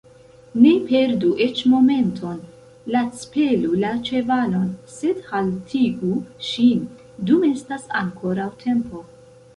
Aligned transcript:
Ne 0.61 0.69
perdu 0.91 1.27
eĉ 1.47 1.59
momenton, 1.73 2.39
lacpelu 2.95 3.75
la 3.83 3.91
ĉevalon, 4.09 4.65
sed 4.97 5.21
haltigu 5.29 6.11
ŝin, 6.49 6.83
dum 7.29 7.47
estas 7.53 7.89
ankoraŭ 8.05 8.53
tempo! 8.67 9.09